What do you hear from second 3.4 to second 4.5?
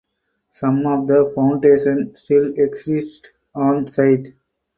onsite.